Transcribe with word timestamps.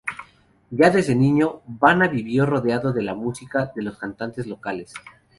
Ya 0.71 0.89
desde 0.89 1.13
niño, 1.13 1.61
Bana 1.67 2.07
vivió 2.07 2.47
rodeado 2.47 2.91
de 2.91 3.03
la 3.03 3.13
música 3.13 3.71
de 3.75 3.83
los 3.83 3.99
cantantes 3.99 4.47
locales. 4.47 4.91